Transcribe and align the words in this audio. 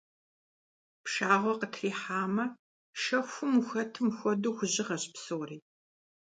Пшагъуэ 1.03 1.53
къытрихьамэ, 1.59 2.45
шэхум 3.01 3.53
ухэтым 3.59 4.07
хуэдэу 4.17 4.55
хужьыгъэщ 4.57 5.03
псори. 5.13 5.57